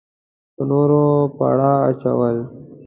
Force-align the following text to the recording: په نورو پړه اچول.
په 0.55 0.61
نورو 0.69 1.03
پړه 1.37 1.71
اچول. 1.89 2.37